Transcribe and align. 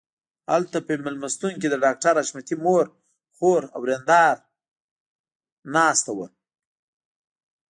هلته 0.51 0.77
په 0.87 0.93
مېلمستون 1.05 1.53
کې 1.61 1.67
د 1.69 1.75
ډاکټر 1.83 2.13
حشمتي 2.21 2.55
مور 2.65 2.85
خور 3.35 3.61
او 3.73 3.79
ورېندار 3.83 4.35
ناست 5.75 6.05
وو 6.17 6.27